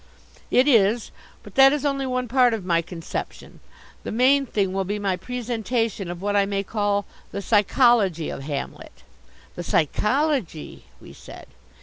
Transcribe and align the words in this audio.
"It 0.49 0.67
is. 0.67 1.11
But 1.43 1.53
that 1.53 1.71
is 1.71 1.85
only 1.85 2.07
one 2.07 2.27
part 2.27 2.55
of 2.55 2.65
my 2.65 2.81
conception. 2.81 3.59
The 4.01 4.11
main 4.11 4.47
thing 4.47 4.73
will 4.73 4.83
be 4.83 4.97
my 4.97 5.15
presentation 5.15 6.09
of 6.09 6.23
what 6.23 6.35
I 6.35 6.47
may 6.47 6.63
call 6.63 7.05
the 7.31 7.39
psychology 7.39 8.31
of 8.31 8.41
Hamlet." 8.41 9.03
"The 9.53 9.61
psychology!" 9.63 10.85
we 10.99 11.13
said. 11.13 11.45